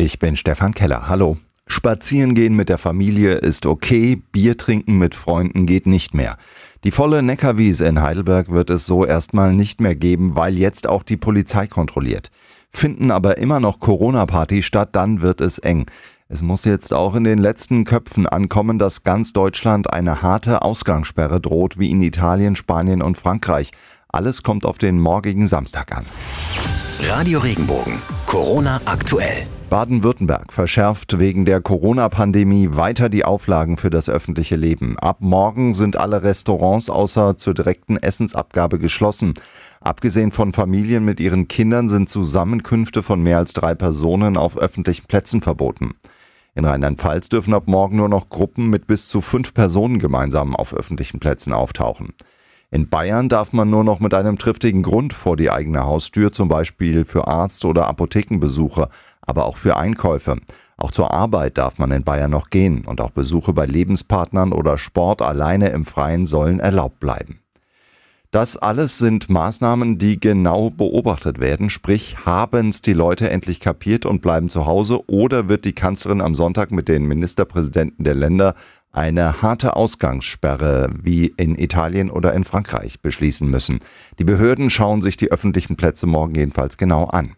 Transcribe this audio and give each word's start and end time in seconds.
Ich 0.00 0.20
bin 0.20 0.36
Stefan 0.36 0.74
Keller. 0.74 1.08
Hallo. 1.08 1.38
Spazieren 1.66 2.36
gehen 2.36 2.54
mit 2.54 2.68
der 2.68 2.78
Familie 2.78 3.32
ist 3.32 3.66
okay, 3.66 4.22
Bier 4.30 4.56
trinken 4.56 4.96
mit 4.96 5.16
Freunden 5.16 5.66
geht 5.66 5.88
nicht 5.88 6.14
mehr. 6.14 6.38
Die 6.84 6.92
volle 6.92 7.20
Neckarwiese 7.20 7.84
in 7.84 8.00
Heidelberg 8.00 8.48
wird 8.48 8.70
es 8.70 8.86
so 8.86 9.04
erstmal 9.04 9.52
nicht 9.52 9.80
mehr 9.80 9.96
geben, 9.96 10.36
weil 10.36 10.56
jetzt 10.56 10.88
auch 10.88 11.02
die 11.02 11.16
Polizei 11.16 11.66
kontrolliert. 11.66 12.30
Finden 12.70 13.10
aber 13.10 13.38
immer 13.38 13.58
noch 13.58 13.80
Corona-Partys 13.80 14.64
statt, 14.64 14.90
dann 14.92 15.20
wird 15.20 15.40
es 15.40 15.58
eng. 15.58 15.86
Es 16.28 16.42
muss 16.42 16.64
jetzt 16.64 16.94
auch 16.94 17.16
in 17.16 17.24
den 17.24 17.38
letzten 17.38 17.82
Köpfen 17.82 18.28
ankommen, 18.28 18.78
dass 18.78 19.02
ganz 19.02 19.32
Deutschland 19.32 19.92
eine 19.92 20.22
harte 20.22 20.62
Ausgangssperre 20.62 21.40
droht, 21.40 21.76
wie 21.76 21.90
in 21.90 22.02
Italien, 22.02 22.54
Spanien 22.54 23.02
und 23.02 23.18
Frankreich. 23.18 23.72
Alles 24.10 24.42
kommt 24.42 24.64
auf 24.64 24.78
den 24.78 24.98
morgigen 24.98 25.46
Samstag 25.46 25.94
an. 25.94 26.06
Radio 27.02 27.40
Regenbogen. 27.40 28.00
Corona 28.24 28.80
aktuell. 28.86 29.46
Baden-Württemberg 29.68 30.50
verschärft 30.50 31.18
wegen 31.18 31.44
der 31.44 31.60
Corona-Pandemie 31.60 32.70
weiter 32.72 33.10
die 33.10 33.26
Auflagen 33.26 33.76
für 33.76 33.90
das 33.90 34.08
öffentliche 34.08 34.56
Leben. 34.56 34.98
Ab 34.98 35.18
morgen 35.20 35.74
sind 35.74 35.98
alle 35.98 36.22
Restaurants 36.22 36.88
außer 36.88 37.36
zur 37.36 37.52
direkten 37.52 37.98
Essensabgabe 37.98 38.78
geschlossen. 38.78 39.34
Abgesehen 39.82 40.32
von 40.32 40.54
Familien 40.54 41.04
mit 41.04 41.20
ihren 41.20 41.46
Kindern 41.46 41.90
sind 41.90 42.08
Zusammenkünfte 42.08 43.02
von 43.02 43.22
mehr 43.22 43.36
als 43.36 43.52
drei 43.52 43.74
Personen 43.74 44.38
auf 44.38 44.56
öffentlichen 44.56 45.06
Plätzen 45.06 45.42
verboten. 45.42 45.96
In 46.54 46.64
Rheinland-Pfalz 46.64 47.28
dürfen 47.28 47.52
ab 47.52 47.64
morgen 47.66 47.96
nur 47.96 48.08
noch 48.08 48.30
Gruppen 48.30 48.70
mit 48.70 48.86
bis 48.86 49.06
zu 49.06 49.20
fünf 49.20 49.52
Personen 49.52 49.98
gemeinsam 49.98 50.56
auf 50.56 50.72
öffentlichen 50.72 51.20
Plätzen 51.20 51.52
auftauchen. 51.52 52.14
In 52.70 52.90
Bayern 52.90 53.30
darf 53.30 53.54
man 53.54 53.70
nur 53.70 53.82
noch 53.82 53.98
mit 53.98 54.12
einem 54.12 54.36
triftigen 54.36 54.82
Grund 54.82 55.14
vor 55.14 55.38
die 55.38 55.50
eigene 55.50 55.84
Haustür, 55.84 56.32
zum 56.32 56.48
Beispiel 56.48 57.06
für 57.06 57.26
Arzt- 57.26 57.64
oder 57.64 57.86
Apothekenbesuche, 57.86 58.90
aber 59.22 59.46
auch 59.46 59.56
für 59.56 59.76
Einkäufe. 59.78 60.36
Auch 60.76 60.90
zur 60.92 61.12
Arbeit 61.12 61.56
darf 61.56 61.78
man 61.78 61.90
in 61.90 62.04
Bayern 62.04 62.30
noch 62.30 62.50
gehen 62.50 62.84
und 62.86 63.00
auch 63.00 63.10
Besuche 63.10 63.54
bei 63.54 63.64
Lebenspartnern 63.64 64.52
oder 64.52 64.76
Sport 64.76 65.22
alleine 65.22 65.70
im 65.70 65.86
Freien 65.86 66.26
sollen 66.26 66.60
erlaubt 66.60 67.00
bleiben. 67.00 67.40
Das 68.30 68.58
alles 68.58 68.98
sind 68.98 69.30
Maßnahmen, 69.30 69.96
die 69.96 70.20
genau 70.20 70.68
beobachtet 70.68 71.40
werden, 71.40 71.70
sprich 71.70 72.26
haben's 72.26 72.82
die 72.82 72.92
Leute 72.92 73.30
endlich 73.30 73.58
kapiert 73.58 74.04
und 74.04 74.20
bleiben 74.20 74.50
zu 74.50 74.66
Hause 74.66 75.08
oder 75.08 75.48
wird 75.48 75.64
die 75.64 75.72
Kanzlerin 75.72 76.20
am 76.20 76.34
Sonntag 76.34 76.70
mit 76.70 76.88
den 76.88 77.06
Ministerpräsidenten 77.06 78.04
der 78.04 78.14
Länder 78.14 78.54
eine 78.92 79.42
harte 79.42 79.76
Ausgangssperre 79.76 80.90
wie 81.02 81.26
in 81.36 81.58
Italien 81.58 82.10
oder 82.10 82.32
in 82.34 82.44
Frankreich 82.44 83.00
beschließen 83.00 83.48
müssen. 83.48 83.80
Die 84.18 84.24
Behörden 84.24 84.70
schauen 84.70 85.02
sich 85.02 85.16
die 85.16 85.30
öffentlichen 85.30 85.76
Plätze 85.76 86.06
morgen 86.06 86.34
jedenfalls 86.34 86.76
genau 86.76 87.04
an. 87.04 87.36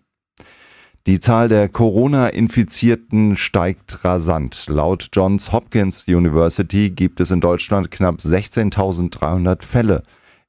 Die 1.07 1.19
Zahl 1.19 1.49
der 1.49 1.69
Corona-Infizierten 1.69 3.37
steigt 3.37 4.05
rasant. 4.05 4.67
Laut 4.69 5.09
Johns 5.13 5.51
Hopkins 5.51 6.05
University 6.07 6.91
gibt 6.91 7.21
es 7.21 7.31
in 7.31 7.41
Deutschland 7.41 7.91
knapp 7.91 8.17
16.300 8.17 9.63
Fälle. 9.63 10.03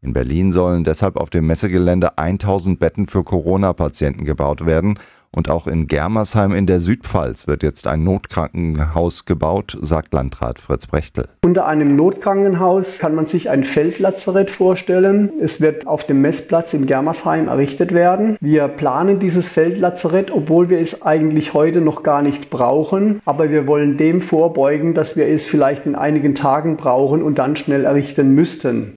In 0.04 0.14
Berlin 0.14 0.52
sollen 0.52 0.84
deshalb 0.84 1.16
auf 1.16 1.30
dem 1.30 1.46
Messegelände 1.46 2.18
1000 2.18 2.80
Betten 2.80 3.06
für 3.06 3.24
Corona-Patienten 3.24 4.26
gebaut 4.26 4.66
werden 4.66 4.98
und 5.30 5.48
auch 5.48 5.68
in 5.68 5.86
Germersheim 5.86 6.54
in 6.54 6.66
der 6.66 6.80
Südpfalz 6.80 7.48
wird 7.48 7.62
jetzt 7.62 7.86
ein 7.86 8.04
Notkrankenhaus 8.04 9.26
gebaut, 9.26 9.78
sagt 9.80 10.12
Landrat 10.14 10.58
Fritz 10.58 10.88
Brechtel. 10.88 11.28
Unter 11.46 11.68
einem 11.68 11.96
Notkrankenhaus 11.96 12.98
kann 12.98 13.14
man 13.14 13.28
sich 13.28 13.52
ein 13.52 13.64
Feldlazarett 13.64 14.50
vorstellen. 14.50 15.32
Es 15.40 15.62
wird 15.62 15.86
auf 15.86 16.04
dem 16.04 16.20
Messplatz 16.22 16.74
in 16.74 16.88
Germersheim 16.88 17.48
errichtet 17.48 17.94
werden. 17.94 18.38
Wir 18.42 18.68
planen 18.70 19.20
dieses 19.20 19.50
Feldlazarett, 19.50 20.32
obwohl 20.32 20.72
wir 20.72 20.80
es 20.80 21.04
eigentlich 21.04 21.54
heute 21.54 21.80
noch 21.80 22.02
gar 22.02 22.24
nicht 22.24 22.50
brauchen. 22.50 23.22
Aber 23.24 23.52
wir 23.52 23.68
wollen 23.68 23.98
dem 23.98 24.24
vorbeugen, 24.24 24.96
dass 24.96 25.16
wir 25.16 25.28
es 25.28 25.46
vielleicht 25.46 25.86
in 25.86 25.94
einigen 25.94 26.34
Tagen 26.34 26.76
brauchen 26.76 27.22
und 27.22 27.38
dann 27.38 27.56
schnell 27.56 27.86
errichten 27.86 28.34
müssten. 28.34 28.96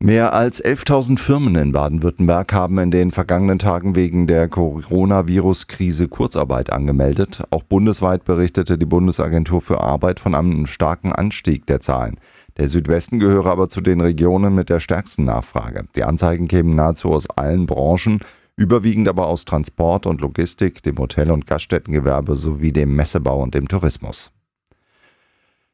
Mehr 0.00 0.32
als 0.32 0.64
11.000 0.64 1.18
Firmen 1.18 1.56
in 1.56 1.72
Baden-Württemberg 1.72 2.52
haben 2.52 2.78
in 2.78 2.92
den 2.92 3.10
vergangenen 3.10 3.58
Tagen 3.58 3.96
wegen 3.96 4.28
der 4.28 4.46
Coronavirus-Krise 4.46 6.06
Kurzarbeit 6.06 6.72
angemeldet. 6.72 7.42
Auch 7.50 7.64
bundesweit 7.64 8.24
berichtete 8.24 8.78
die 8.78 8.86
Bundesagentur 8.86 9.60
für 9.60 9.80
Arbeit 9.80 10.20
von 10.20 10.36
einem 10.36 10.66
starken 10.66 11.12
Anstieg 11.12 11.66
der 11.66 11.80
Zahlen. 11.80 12.20
Der 12.58 12.68
Südwesten 12.68 13.18
gehöre 13.18 13.46
aber 13.50 13.68
zu 13.68 13.80
den 13.80 14.00
Regionen 14.00 14.54
mit 14.54 14.68
der 14.70 14.78
stärksten 14.78 15.24
Nachfrage. 15.24 15.86
Die 15.96 16.04
Anzeigen 16.04 16.46
kämen 16.46 16.76
nahezu 16.76 17.10
aus 17.10 17.28
allen 17.30 17.66
Branchen, 17.66 18.20
überwiegend 18.54 19.08
aber 19.08 19.26
aus 19.26 19.46
Transport 19.46 20.06
und 20.06 20.20
Logistik, 20.20 20.80
dem 20.84 20.98
Hotel- 20.98 21.32
und 21.32 21.48
Gaststättengewerbe 21.48 22.36
sowie 22.36 22.70
dem 22.72 22.94
Messebau 22.94 23.42
und 23.42 23.52
dem 23.52 23.66
Tourismus. 23.66 24.30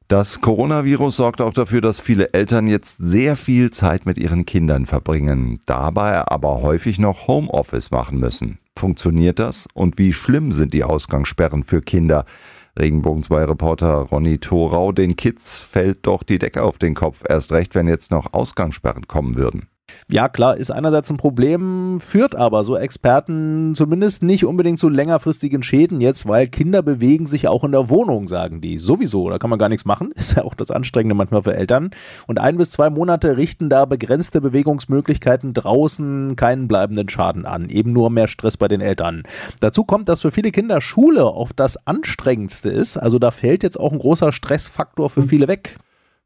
Das 0.08 0.42
Coronavirus 0.42 1.16
sorgt 1.16 1.40
auch 1.40 1.54
dafür, 1.54 1.80
dass 1.80 1.98
viele 1.98 2.34
Eltern 2.34 2.66
jetzt 2.66 2.98
sehr 2.98 3.36
viel 3.36 3.70
Zeit 3.70 4.04
mit 4.04 4.18
ihren 4.18 4.44
Kindern 4.44 4.84
verbringen, 4.84 5.60
dabei 5.64 6.28
aber 6.28 6.60
häufig 6.60 6.98
noch 6.98 7.26
Homeoffice 7.26 7.90
machen 7.90 8.18
müssen. 8.18 8.58
Funktioniert 8.76 9.38
das? 9.38 9.66
Und 9.72 9.96
wie 9.96 10.12
schlimm 10.12 10.52
sind 10.52 10.74
die 10.74 10.84
Ausgangssperren 10.84 11.64
für 11.64 11.80
Kinder? 11.80 12.26
Regenbogen 12.78 13.22
2 13.22 13.44
Reporter 13.44 13.94
Ronny 13.94 14.38
Thorau, 14.38 14.92
den 14.92 15.16
Kids 15.16 15.60
fällt 15.60 16.06
doch 16.06 16.22
die 16.22 16.38
Decke 16.38 16.62
auf 16.62 16.76
den 16.76 16.94
Kopf, 16.94 17.22
erst 17.26 17.52
recht, 17.52 17.74
wenn 17.74 17.88
jetzt 17.88 18.10
noch 18.10 18.34
Ausgangssperren 18.34 19.06
kommen 19.06 19.36
würden. 19.36 19.68
Ja, 20.10 20.28
klar, 20.28 20.58
ist 20.58 20.70
einerseits 20.70 21.10
ein 21.10 21.16
Problem, 21.16 21.98
führt 21.98 22.36
aber 22.36 22.62
so 22.64 22.76
Experten 22.76 23.74
zumindest 23.74 24.22
nicht 24.22 24.44
unbedingt 24.44 24.78
zu 24.78 24.90
längerfristigen 24.90 25.62
Schäden 25.62 26.02
jetzt, 26.02 26.28
weil 26.28 26.46
Kinder 26.46 26.82
bewegen 26.82 27.24
sich 27.24 27.48
auch 27.48 27.64
in 27.64 27.72
der 27.72 27.88
Wohnung, 27.88 28.28
sagen 28.28 28.60
die. 28.60 28.78
Sowieso, 28.78 29.30
da 29.30 29.38
kann 29.38 29.48
man 29.48 29.58
gar 29.58 29.70
nichts 29.70 29.86
machen. 29.86 30.12
Ist 30.14 30.36
ja 30.36 30.44
auch 30.44 30.54
das 30.54 30.70
Anstrengende 30.70 31.14
manchmal 31.14 31.42
für 31.42 31.56
Eltern. 31.56 31.90
Und 32.26 32.38
ein 32.38 32.58
bis 32.58 32.70
zwei 32.70 32.90
Monate 32.90 33.38
richten 33.38 33.70
da 33.70 33.86
begrenzte 33.86 34.42
Bewegungsmöglichkeiten 34.42 35.54
draußen 35.54 36.36
keinen 36.36 36.68
bleibenden 36.68 37.08
Schaden 37.08 37.46
an. 37.46 37.70
Eben 37.70 37.94
nur 37.94 38.10
mehr 38.10 38.28
Stress 38.28 38.58
bei 38.58 38.68
den 38.68 38.82
Eltern. 38.82 39.22
Dazu 39.60 39.84
kommt, 39.84 40.10
dass 40.10 40.20
für 40.20 40.32
viele 40.32 40.52
Kinder 40.52 40.82
Schule 40.82 41.24
oft 41.24 41.58
das 41.58 41.78
anstrengendste 41.86 42.68
ist. 42.68 42.98
Also 42.98 43.18
da 43.18 43.30
fällt 43.30 43.62
jetzt 43.62 43.80
auch 43.80 43.92
ein 43.92 43.98
großer 43.98 44.32
Stressfaktor 44.32 45.08
für 45.08 45.22
viele 45.22 45.48
weg. 45.48 45.78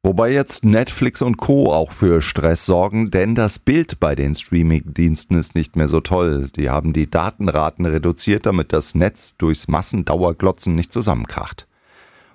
Wobei 0.04 0.32
jetzt 0.32 0.64
Netflix 0.64 1.22
und 1.22 1.38
Co. 1.38 1.72
auch 1.72 1.90
für 1.90 2.22
Stress 2.22 2.64
sorgen, 2.64 3.10
denn 3.10 3.34
das 3.34 3.58
Bild 3.58 3.98
bei 3.98 4.14
den 4.14 4.34
Streaming-Diensten 4.34 5.36
ist 5.36 5.56
nicht 5.56 5.74
mehr 5.74 5.88
so 5.88 6.00
toll. 6.00 6.50
Die 6.54 6.70
haben 6.70 6.92
die 6.92 7.10
Datenraten 7.10 7.84
reduziert, 7.84 8.46
damit 8.46 8.72
das 8.72 8.94
Netz 8.94 9.36
durchs 9.36 9.66
Massendauerglotzen 9.66 10.76
nicht 10.76 10.92
zusammenkracht. 10.92 11.66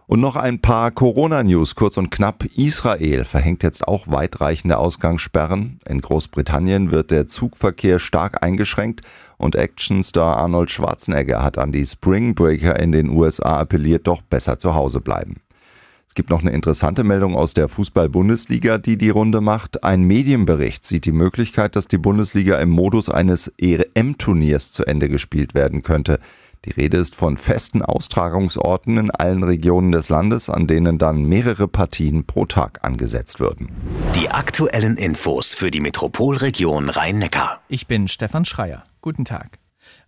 Und 0.08 0.20
noch 0.20 0.36
ein 0.36 0.60
paar 0.60 0.92
Corona-News, 0.92 1.76
kurz 1.76 1.96
und 1.96 2.12
knapp. 2.12 2.44
Israel 2.58 3.24
verhängt 3.24 3.64
jetzt 3.64 3.88
auch 3.88 4.08
weitreichende 4.10 4.78
Ausgangssperren. 4.78 5.80
In 5.88 6.02
Großbritannien 6.02 6.92
wird 6.92 7.12
der 7.12 7.28
Zugverkehr 7.28 8.00
stark 8.00 8.44
eingeschränkt 8.44 9.02
und 9.38 9.56
Actionstar 9.56 10.36
Arnold 10.36 10.70
Schwarzenegger 10.70 11.42
hat 11.42 11.58
an 11.58 11.72
die 11.72 11.86
Spring 11.86 12.36
Breaker 12.36 12.78
in 12.78 12.92
den 12.92 13.10
USA 13.10 13.60
appelliert, 13.60 14.06
doch 14.08 14.22
besser 14.22 14.60
zu 14.60 14.76
Hause 14.76 15.00
bleiben. 15.00 15.43
Es 16.14 16.16
gibt 16.16 16.30
noch 16.30 16.42
eine 16.42 16.52
interessante 16.52 17.04
Meldung 17.04 17.36
aus 17.36 17.56
der 17.56 17.68
Fußball-Bundesliga, 17.68 18.78
die 18.78 19.00
die 19.00 19.10
Runde 19.10 19.42
macht. 19.42 19.84
Ein 19.84 20.04
Medienbericht 20.04 20.86
sieht 20.86 21.06
die 21.06 21.12
Möglichkeit, 21.12 21.76
dass 21.76 21.88
die 21.88 21.98
Bundesliga 21.98 22.60
im 22.60 22.70
Modus 22.70 23.10
eines 23.10 23.52
EM-Turniers 23.58 24.72
zu 24.72 24.86
Ende 24.86 25.10
gespielt 25.10 25.56
werden 25.56 25.82
könnte. 25.82 26.20
Die 26.66 26.70
Rede 26.70 26.98
ist 26.98 27.16
von 27.16 27.36
festen 27.38 27.82
Austragungsorten 27.82 28.98
in 28.98 29.10
allen 29.10 29.42
Regionen 29.42 29.92
des 29.92 30.10
Landes, 30.10 30.52
an 30.52 30.68
denen 30.68 31.00
dann 31.00 31.24
mehrere 31.24 31.68
Partien 31.68 32.28
pro 32.28 32.46
Tag 32.46 32.82
angesetzt 32.84 33.40
würden. 33.40 33.72
Die 34.16 34.30
aktuellen 34.30 34.98
Infos 34.98 35.56
für 35.56 35.72
die 35.72 35.80
Metropolregion 35.80 36.90
Rhein-Neckar. 36.90 37.62
Ich 37.70 37.88
bin 37.88 38.08
Stefan 38.08 38.46
Schreier. 38.46 38.84
Guten 39.02 39.26
Tag. 39.26 39.58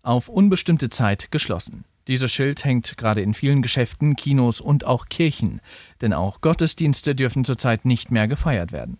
Auf 0.03 0.29
unbestimmte 0.29 0.91
Zeit 0.91 1.31
geschlossen. 1.31 1.83
Dieses 2.07 2.31
Schild 2.31 2.63
hängt 2.63 2.97
gerade 2.97 3.21
in 3.21 3.33
vielen 3.33 3.61
Geschäften, 3.61 4.15
Kinos 4.15 4.61
und 4.61 4.85
auch 4.85 5.07
Kirchen, 5.09 5.59
denn 6.01 6.13
auch 6.13 6.41
Gottesdienste 6.41 7.15
dürfen 7.15 7.43
zurzeit 7.45 7.85
nicht 7.85 8.11
mehr 8.11 8.27
gefeiert 8.27 8.71
werden. 8.71 8.99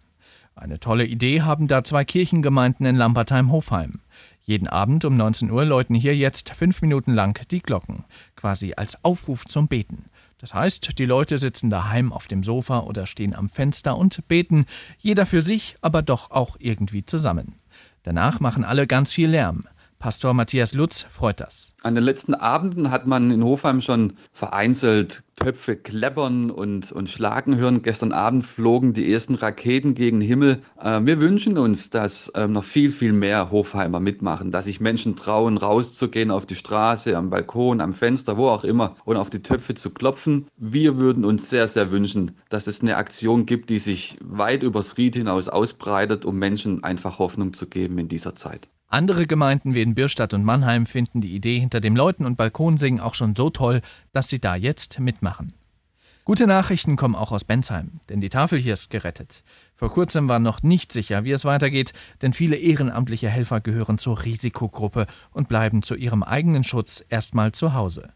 Eine 0.56 0.80
tolle 0.80 1.06
Idee 1.06 1.42
haben 1.42 1.68
da 1.68 1.84
zwei 1.84 2.06
Kirchengemeinden 2.06 2.86
in 2.86 2.96
Lampertheim-Hofheim. 2.96 4.00
Jeden 4.42 4.68
Abend 4.68 5.06
um 5.06 5.18
19 5.18 5.52
Uhr 5.52 5.66
läuten 5.66 5.96
hier 5.96 6.16
jetzt 6.16 6.56
fünf 6.56 6.82
Minuten 6.82 7.14
lang 7.14 7.40
die 7.50 7.62
Glocken, 7.62 8.06
quasi 8.36 8.74
als 8.76 9.04
Aufruf 9.04 9.46
zum 9.46 9.68
Beten. 9.68 10.06
Das 10.40 10.54
heißt, 10.54 10.98
die 10.98 11.06
Leute 11.06 11.38
sitzen 11.38 11.70
daheim 11.70 12.14
auf 12.14 12.28
dem 12.28 12.44
Sofa 12.44 12.80
oder 12.80 13.06
stehen 13.06 13.36
am 13.36 13.50
Fenster 13.50 13.98
und 13.98 14.28
beten, 14.28 14.66
jeder 14.98 15.26
für 15.26 15.42
sich, 15.42 15.76
aber 15.82 16.02
doch 16.02 16.32
auch 16.32 16.58
irgendwie 16.60 17.06
zusammen. 17.06 17.56
Danach 18.04 18.40
machen 18.40 18.64
alle 18.64 18.88
ganz 18.88 19.12
viel 19.12 19.30
Lärm. 19.30 19.68
Pastor 20.00 20.34
Matthias 20.34 20.74
Lutz 20.74 21.06
freut 21.10 21.40
das. 21.40 21.74
An 21.82 21.96
den 21.96 22.04
letzten 22.04 22.34
Abenden 22.34 22.92
hat 22.92 23.08
man 23.08 23.32
in 23.32 23.44
Hofheim 23.44 23.82
schon 23.82 24.14
vereinzelt 24.34 25.24
Töpfe 25.36 25.76
kleppern 25.76 26.52
und, 26.52 26.92
und 26.92 27.10
schlagen 27.10 27.58
hören. 27.58 27.82
Gestern 27.82 28.12
Abend 28.12 28.46
flogen 28.46 28.94
die 28.94 29.12
ersten 29.12 29.36
Raketen 29.36 29.96
gegen 29.96 30.20
den 30.20 30.28
Himmel. 30.28 30.62
Äh, 30.80 31.02
wir 31.04 31.20
wünschen 31.20 31.58
uns, 31.58 31.90
dass 31.90 32.30
äh, 32.30 32.48
noch 32.48 32.64
viel, 32.64 32.90
viel 32.90 33.14
mehr 33.14 33.52
Hofheimer 33.52 34.00
mitmachen, 34.00 34.52
dass 34.52 34.66
sich 34.66 34.80
Menschen 34.80 35.16
trauen, 35.16 35.58
rauszugehen 35.58 36.32
auf 36.32 36.46
die 36.46 36.56
Straße, 36.56 37.18
am 37.18 37.30
Balkon, 37.30 37.82
am 37.82 37.94
Fenster, 37.94 38.38
wo 38.38 38.50
auch 38.50 38.64
immer 38.64 38.96
und 39.06 39.18
auf 39.18 39.30
die 39.30 39.42
Töpfe 39.42 39.76
zu 39.76 39.90
klopfen. 39.90 40.48
Wir 40.58 40.98
würden 40.98 41.26
uns 41.26 41.50
sehr, 41.50 41.68
sehr 41.68 41.92
wünschen, 41.92 42.38
dass 42.50 42.68
es 42.68 42.82
eine 42.82 42.98
Aktion 42.98 43.46
gibt, 43.46 43.70
die 43.70 43.80
sich 43.80 44.18
weit 44.22 44.64
übers 44.64 44.98
Ried 44.98 45.16
hinaus 45.16 45.50
ausbreitet, 45.50 46.26
um 46.26 46.38
Menschen 46.38 46.84
einfach 46.84 47.20
Hoffnung 47.20 47.54
zu 47.54 47.68
geben 47.68 47.98
in 47.98 48.08
dieser 48.08 48.36
Zeit. 48.36 48.68
Andere 48.88 49.26
Gemeinden 49.28 49.74
wie 49.74 49.82
in 49.82 49.96
Bürstadt 49.96 50.34
und 50.34 50.44
Mannheim 50.44 50.86
finden 50.86 51.20
die 51.20 51.36
Idee 51.36 51.60
hinter 51.60 51.82
dem 51.82 51.96
Läuten 51.96 52.26
und 52.26 52.38
Balkonsingen 52.38 53.00
auch 53.00 53.16
schon 53.16 53.36
so 53.36 53.50
toll, 53.50 53.82
dass 54.14 54.30
sie 54.30 54.40
da 54.40 54.56
jetzt 54.56 55.00
mitmachen. 55.00 55.54
Gute 56.24 56.48
Nachrichten 56.48 56.96
kommen 56.96 57.16
auch 57.16 57.32
aus 57.32 57.44
Bensheim, 57.44 58.00
denn 58.10 58.20
die 58.20 58.30
Tafel 58.30 58.60
hier 58.60 58.74
ist 58.74 58.90
gerettet. 58.90 59.44
Vor 59.76 59.92
kurzem 59.92 60.28
war 60.28 60.40
noch 60.40 60.64
nicht 60.64 60.92
sicher, 60.92 61.24
wie 61.24 61.32
es 61.32 61.46
weitergeht, 61.46 61.94
denn 62.24 62.34
viele 62.34 62.56
ehrenamtliche 62.56 63.30
Helfer 63.30 63.62
gehören 63.62 64.00
zur 64.00 64.24
Risikogruppe 64.24 65.06
und 65.32 65.50
bleiben 65.50 65.84
zu 65.84 65.94
ihrem 65.94 66.24
eigenen 66.24 66.64
Schutz 66.64 67.06
erstmal 67.10 67.52
zu 67.52 67.74
Hause. 67.74 68.10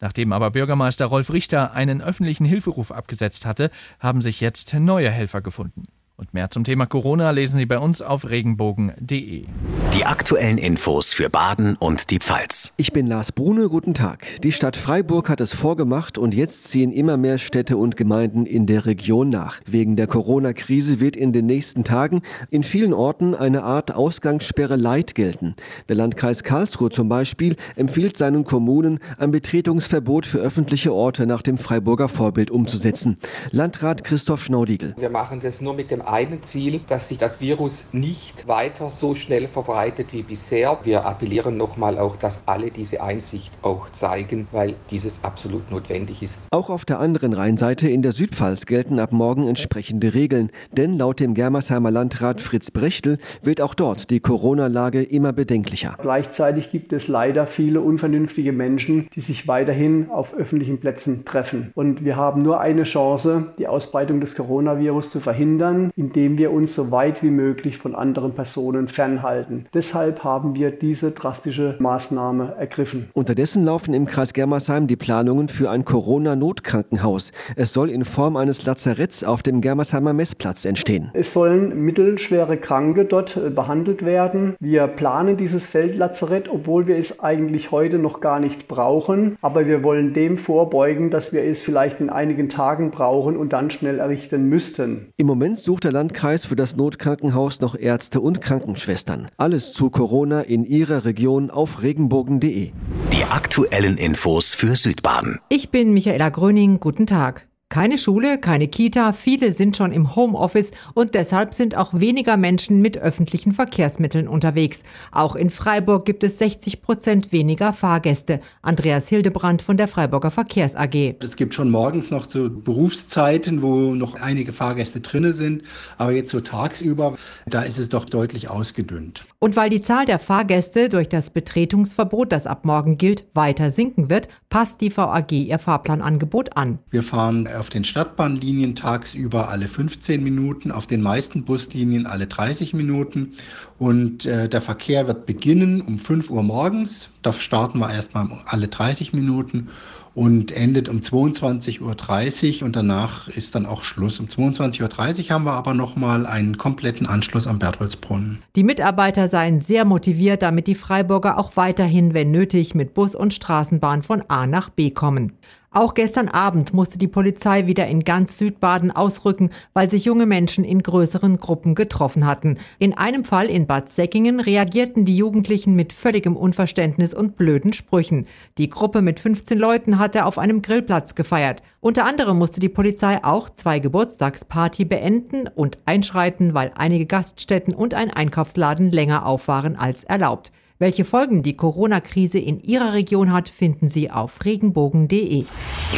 Nachdem 0.00 0.34
aber 0.34 0.50
Bürgermeister 0.50 1.06
Rolf 1.06 1.32
Richter 1.32 1.72
einen 1.72 2.02
öffentlichen 2.02 2.44
Hilferuf 2.44 2.92
abgesetzt 2.92 3.46
hatte, 3.46 3.70
haben 4.00 4.20
sich 4.20 4.40
jetzt 4.40 4.74
neue 4.74 5.10
Helfer 5.10 5.40
gefunden. 5.40 5.84
Und 6.18 6.32
mehr 6.32 6.50
zum 6.50 6.64
Thema 6.64 6.86
Corona 6.86 7.30
lesen 7.30 7.58
Sie 7.58 7.66
bei 7.66 7.78
uns 7.78 8.00
auf 8.00 8.30
regenbogen.de. 8.30 9.44
Die 9.92 10.04
aktuellen 10.06 10.56
Infos 10.56 11.12
für 11.12 11.28
Baden 11.28 11.76
und 11.76 12.10
die 12.10 12.20
Pfalz. 12.20 12.72
Ich 12.78 12.94
bin 12.94 13.06
Lars 13.06 13.32
Brune, 13.32 13.68
guten 13.68 13.92
Tag. 13.92 14.24
Die 14.42 14.52
Stadt 14.52 14.78
Freiburg 14.78 15.28
hat 15.28 15.42
es 15.42 15.52
vorgemacht 15.52 16.16
und 16.16 16.32
jetzt 16.32 16.64
ziehen 16.64 16.90
immer 16.90 17.18
mehr 17.18 17.36
Städte 17.36 17.76
und 17.76 17.98
Gemeinden 17.98 18.46
in 18.46 18.64
der 18.66 18.86
Region 18.86 19.28
nach. 19.28 19.60
Wegen 19.66 19.96
der 19.96 20.06
Corona-Krise 20.06 21.00
wird 21.00 21.16
in 21.16 21.34
den 21.34 21.44
nächsten 21.44 21.84
Tagen 21.84 22.22
in 22.50 22.62
vielen 22.62 22.94
Orten 22.94 23.34
eine 23.34 23.62
Art 23.62 23.94
Ausgangssperre 23.94 24.76
Light 24.76 25.14
gelten. 25.14 25.54
Der 25.90 25.96
Landkreis 25.96 26.42
Karlsruhe 26.42 26.88
zum 26.88 27.10
Beispiel 27.10 27.56
empfiehlt 27.74 28.16
seinen 28.16 28.44
Kommunen, 28.44 29.00
ein 29.18 29.32
Betretungsverbot 29.32 30.24
für 30.24 30.38
öffentliche 30.38 30.94
Orte 30.94 31.26
nach 31.26 31.42
dem 31.42 31.58
Freiburger 31.58 32.08
Vorbild 32.08 32.50
umzusetzen. 32.50 33.18
Landrat 33.50 34.02
Christoph 34.02 34.42
Schnaudigel. 34.42 34.94
Wir 34.96 35.10
machen 35.10 35.40
das 35.40 35.60
nur 35.60 35.74
mit 35.74 35.90
dem 35.90 36.05
einen 36.06 36.42
Ziel, 36.42 36.80
dass 36.88 37.08
sich 37.08 37.18
das 37.18 37.40
Virus 37.40 37.84
nicht 37.92 38.46
weiter 38.46 38.90
so 38.90 39.14
schnell 39.14 39.48
verbreitet 39.48 40.08
wie 40.12 40.22
bisher. 40.22 40.78
Wir 40.84 41.04
appellieren 41.04 41.56
nochmal 41.56 41.98
auch, 41.98 42.16
dass 42.16 42.42
alle 42.46 42.70
diese 42.70 43.02
Einsicht 43.02 43.52
auch 43.62 43.90
zeigen, 43.92 44.48
weil 44.52 44.74
dieses 44.90 45.22
absolut 45.22 45.70
notwendig 45.70 46.22
ist. 46.22 46.42
Auch 46.50 46.70
auf 46.70 46.84
der 46.84 47.00
anderen 47.00 47.32
Rheinseite 47.32 47.88
in 47.88 48.02
der 48.02 48.12
Südpfalz 48.12 48.66
gelten 48.66 48.98
ab 49.00 49.12
morgen 49.12 49.46
entsprechende 49.48 50.14
Regeln, 50.14 50.50
denn 50.72 50.94
laut 50.94 51.20
dem 51.20 51.34
Germersheimer 51.34 51.90
Landrat 51.90 52.40
Fritz 52.40 52.70
Brechtel 52.70 53.18
wird 53.42 53.60
auch 53.60 53.74
dort 53.74 54.10
die 54.10 54.20
Corona-Lage 54.20 55.02
immer 55.02 55.32
bedenklicher. 55.32 55.96
Gleichzeitig 56.00 56.70
gibt 56.70 56.92
es 56.92 57.08
leider 57.08 57.46
viele 57.46 57.80
unvernünftige 57.80 58.52
Menschen, 58.52 59.08
die 59.14 59.20
sich 59.20 59.48
weiterhin 59.48 60.10
auf 60.10 60.34
öffentlichen 60.34 60.78
Plätzen 60.78 61.24
treffen. 61.24 61.72
Und 61.74 62.04
wir 62.04 62.16
haben 62.16 62.42
nur 62.42 62.60
eine 62.60 62.84
Chance, 62.84 63.54
die 63.58 63.66
Ausbreitung 63.66 64.20
des 64.20 64.34
Coronavirus 64.34 65.10
zu 65.10 65.20
verhindern, 65.20 65.90
indem 65.96 66.36
wir 66.36 66.52
uns 66.52 66.74
so 66.74 66.90
weit 66.90 67.22
wie 67.22 67.30
möglich 67.30 67.78
von 67.78 67.94
anderen 67.94 68.34
Personen 68.34 68.88
fernhalten. 68.88 69.66
Deshalb 69.72 70.22
haben 70.22 70.54
wir 70.54 70.70
diese 70.70 71.10
drastische 71.10 71.76
Maßnahme 71.78 72.54
ergriffen. 72.58 73.08
Unterdessen 73.14 73.64
laufen 73.64 73.94
im 73.94 74.04
Kreis 74.04 74.34
Germersheim 74.34 74.86
die 74.86 74.96
Planungen 74.96 75.48
für 75.48 75.70
ein 75.70 75.84
Corona-Notkrankenhaus. 75.84 77.32
Es 77.56 77.72
soll 77.72 77.90
in 77.90 78.04
Form 78.04 78.36
eines 78.36 78.64
Lazaretts 78.66 79.24
auf 79.24 79.42
dem 79.42 79.62
Germersheimer 79.62 80.12
Messplatz 80.12 80.66
entstehen. 80.66 81.10
Es 81.14 81.32
sollen 81.32 81.82
mittelschwere 81.82 82.58
Kranke 82.58 83.06
dort 83.06 83.36
äh, 83.36 83.48
behandelt 83.48 84.04
werden. 84.04 84.54
Wir 84.60 84.86
planen 84.88 85.38
dieses 85.38 85.66
Feldlazarett, 85.66 86.48
obwohl 86.50 86.86
wir 86.86 86.98
es 86.98 87.20
eigentlich 87.20 87.70
heute 87.70 87.98
noch 87.98 88.20
gar 88.20 88.38
nicht 88.38 88.68
brauchen. 88.68 89.38
Aber 89.40 89.66
wir 89.66 89.82
wollen 89.82 90.12
dem 90.12 90.36
vorbeugen, 90.36 91.10
dass 91.10 91.32
wir 91.32 91.42
es 91.42 91.62
vielleicht 91.62 92.00
in 92.02 92.10
einigen 92.10 92.50
Tagen 92.50 92.90
brauchen 92.90 93.36
und 93.36 93.54
dann 93.54 93.70
schnell 93.70 93.98
errichten 93.98 94.48
müssten. 94.50 95.06
Im 95.16 95.26
Moment 95.26 95.58
sucht 95.58 95.85
der 95.86 95.92
Landkreis 95.92 96.44
für 96.44 96.56
das 96.56 96.74
Notkrankenhaus 96.74 97.60
noch 97.60 97.78
Ärzte 97.78 98.20
und 98.20 98.40
Krankenschwestern. 98.40 99.28
Alles 99.36 99.72
zu 99.72 99.88
Corona 99.88 100.40
in 100.40 100.64
Ihrer 100.64 101.04
Region 101.04 101.48
auf 101.48 101.82
regenbogen.de. 101.82 102.72
Die 103.12 103.24
aktuellen 103.30 103.96
Infos 103.96 104.56
für 104.56 104.74
Südbaden. 104.74 105.38
Ich 105.48 105.70
bin 105.70 105.92
Michaela 105.92 106.28
Gröning. 106.30 106.80
Guten 106.80 107.06
Tag. 107.06 107.46
Keine 107.68 107.98
Schule, 107.98 108.38
keine 108.38 108.68
Kita, 108.68 109.12
viele 109.12 109.50
sind 109.50 109.76
schon 109.76 109.90
im 109.90 110.14
Homeoffice 110.14 110.70
und 110.94 111.14
deshalb 111.14 111.52
sind 111.52 111.76
auch 111.76 111.92
weniger 111.94 112.36
Menschen 112.36 112.80
mit 112.80 112.96
öffentlichen 112.96 113.50
Verkehrsmitteln 113.50 114.28
unterwegs. 114.28 114.84
Auch 115.10 115.34
in 115.34 115.50
Freiburg 115.50 116.06
gibt 116.06 116.22
es 116.22 116.38
60 116.38 116.80
Prozent 116.80 117.32
weniger 117.32 117.72
Fahrgäste. 117.72 118.40
Andreas 118.62 119.08
Hildebrand 119.08 119.62
von 119.62 119.76
der 119.76 119.88
Freiburger 119.88 120.30
Verkehrs 120.30 120.76
AG. 120.76 121.16
Es 121.20 121.34
gibt 121.34 121.54
schon 121.54 121.68
morgens 121.68 122.12
noch 122.12 122.30
so 122.30 122.48
Berufszeiten, 122.48 123.62
wo 123.62 123.94
noch 123.96 124.14
einige 124.14 124.52
Fahrgäste 124.52 125.00
drinne 125.00 125.32
sind, 125.32 125.64
aber 125.98 126.12
jetzt 126.12 126.30
so 126.30 126.40
tagsüber, 126.40 127.18
da 127.46 127.62
ist 127.62 127.80
es 127.80 127.88
doch 127.88 128.04
deutlich 128.04 128.48
ausgedünnt. 128.48 129.26
Und 129.40 129.56
weil 129.56 129.70
die 129.70 129.80
Zahl 129.80 130.06
der 130.06 130.20
Fahrgäste 130.20 130.88
durch 130.88 131.08
das 131.08 131.30
Betretungsverbot, 131.30 132.30
das 132.30 132.46
ab 132.46 132.64
morgen 132.64 132.96
gilt, 132.96 133.26
weiter 133.34 133.72
sinken 133.72 134.08
wird, 134.08 134.28
passt 134.50 134.80
die 134.80 134.96
VAG 134.96 135.32
ihr 135.32 135.58
Fahrplanangebot 135.58 136.56
an. 136.56 136.78
Wir 136.90 137.02
fahren 137.02 137.46
auf 137.56 137.70
den 137.70 137.84
Stadtbahnlinien 137.84 138.74
tagsüber 138.74 139.48
alle 139.48 139.68
15 139.68 140.22
Minuten, 140.22 140.70
auf 140.70 140.86
den 140.86 141.02
meisten 141.02 141.44
Buslinien 141.44 142.06
alle 142.06 142.26
30 142.26 142.74
Minuten. 142.74 143.32
Und 143.78 144.26
äh, 144.26 144.48
der 144.48 144.60
Verkehr 144.60 145.06
wird 145.06 145.26
beginnen 145.26 145.80
um 145.80 145.98
5 145.98 146.30
Uhr 146.30 146.42
morgens. 146.42 147.08
Da 147.22 147.32
starten 147.32 147.78
wir 147.78 147.90
erstmal 147.90 148.42
alle 148.46 148.68
30 148.68 149.12
Minuten 149.12 149.68
und 150.16 150.50
endet 150.50 150.88
um 150.88 151.00
22.30 151.00 152.60
Uhr 152.60 152.66
und 152.66 152.74
danach 152.74 153.28
ist 153.28 153.54
dann 153.54 153.66
auch 153.66 153.84
Schluss. 153.84 154.18
Um 154.18 154.26
22.30 154.26 155.24
Uhr 155.24 155.30
haben 155.30 155.44
wir 155.44 155.52
aber 155.52 155.74
nochmal 155.74 156.24
einen 156.24 156.56
kompletten 156.56 157.06
Anschluss 157.06 157.46
am 157.46 157.58
Bertholdsbrunnen. 157.58 158.42
Die 158.56 158.64
Mitarbeiter 158.64 159.28
seien 159.28 159.60
sehr 159.60 159.84
motiviert, 159.84 160.40
damit 160.40 160.68
die 160.68 160.74
Freiburger 160.74 161.38
auch 161.38 161.56
weiterhin, 161.56 162.14
wenn 162.14 162.30
nötig, 162.30 162.74
mit 162.74 162.94
Bus 162.94 163.14
und 163.14 163.34
Straßenbahn 163.34 164.02
von 164.02 164.24
A 164.28 164.46
nach 164.46 164.70
B 164.70 164.90
kommen. 164.90 165.32
Auch 165.76 165.92
gestern 165.92 166.30
Abend 166.30 166.72
musste 166.72 166.96
die 166.96 167.06
Polizei 167.06 167.66
wieder 167.66 167.86
in 167.86 168.02
ganz 168.02 168.38
Südbaden 168.38 168.90
ausrücken, 168.90 169.50
weil 169.74 169.90
sich 169.90 170.06
junge 170.06 170.24
Menschen 170.24 170.64
in 170.64 170.82
größeren 170.82 171.36
Gruppen 171.36 171.74
getroffen 171.74 172.24
hatten. 172.24 172.56
In 172.78 172.96
einem 172.96 173.24
Fall 173.24 173.44
in 173.50 173.66
Bad 173.66 173.90
Säckingen 173.90 174.40
reagierten 174.40 175.04
die 175.04 175.18
Jugendlichen 175.18 175.74
mit 175.74 175.92
völligem 175.92 176.34
Unverständnis 176.34 177.12
und 177.12 177.36
blöden 177.36 177.74
Sprüchen. 177.74 178.26
Die 178.56 178.70
Gruppe 178.70 179.02
mit 179.02 179.20
15 179.20 179.58
Leuten 179.58 179.98
hatte 180.06 180.24
auf 180.24 180.38
einem 180.38 180.62
Grillplatz 180.62 181.16
gefeiert. 181.16 181.62
Unter 181.80 182.04
anderem 182.04 182.38
musste 182.38 182.60
die 182.60 182.68
Polizei 182.68 183.24
auch 183.24 183.50
zwei 183.50 183.80
Geburtstagsparty 183.80 184.84
beenden 184.84 185.48
und 185.48 185.78
einschreiten, 185.84 186.54
weil 186.54 186.70
einige 186.76 187.06
Gaststätten 187.06 187.74
und 187.74 187.92
ein 187.94 188.12
Einkaufsladen 188.12 188.92
länger 188.92 189.26
auf 189.26 189.48
waren 189.48 189.74
als 189.74 190.04
erlaubt. 190.04 190.52
Welche 190.78 191.04
Folgen 191.04 191.42
die 191.42 191.56
Corona-Krise 191.56 192.38
in 192.38 192.60
Ihrer 192.60 192.92
Region 192.92 193.32
hat, 193.32 193.48
finden 193.48 193.88
Sie 193.88 194.10
auf 194.12 194.44
regenbogen.de. 194.44 195.44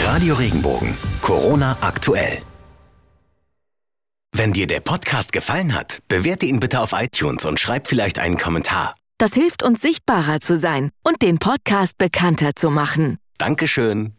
Radio 0.07 0.35
Regenbogen. 0.37 0.95
Corona 1.21 1.77
aktuell. 1.83 2.39
Wenn 4.33 4.55
dir 4.55 4.67
der 4.67 4.81
Podcast 4.81 5.33
gefallen 5.33 5.75
hat, 5.75 5.99
bewerte 6.09 6.47
ihn 6.47 6.61
bitte 6.61 6.81
auf 6.81 6.93
iTunes 6.93 7.45
und 7.45 7.61
schreib 7.61 7.89
vielleicht 7.89 8.19
einen 8.19 8.39
Kommentar. 8.39 8.95
Das 9.19 9.35
hilft 9.35 9.63
uns 9.65 9.83
sichtbarer 9.83 10.41
zu 10.41 10.57
sein 10.57 10.91
und 11.03 11.21
den 11.21 11.39
Podcast 11.39 11.99
bekannter 11.99 12.55
zu 12.55 12.71
machen. 12.71 13.19
Dankeschön. 13.39 14.18